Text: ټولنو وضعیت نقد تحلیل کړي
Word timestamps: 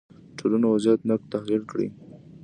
ټولنو 0.37 0.67
وضعیت 0.75 0.99
نقد 1.09 1.27
تحلیل 1.33 1.63
کړي 1.71 1.87